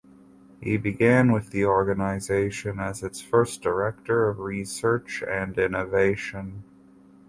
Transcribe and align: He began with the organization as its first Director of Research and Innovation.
He 0.59 0.77
began 0.77 1.31
with 1.31 1.51
the 1.51 1.65
organization 1.65 2.79
as 2.79 3.03
its 3.03 3.21
first 3.21 3.61
Director 3.61 4.27
of 4.29 4.39
Research 4.39 5.21
and 5.27 5.55
Innovation. 5.55 6.63